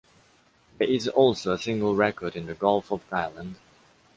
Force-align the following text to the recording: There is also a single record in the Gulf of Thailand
There 0.79 0.87
is 0.89 1.07
also 1.07 1.53
a 1.53 1.59
single 1.59 1.95
record 1.95 2.35
in 2.35 2.47
the 2.47 2.55
Gulf 2.55 2.89
of 2.91 3.07
Thailand 3.11 3.57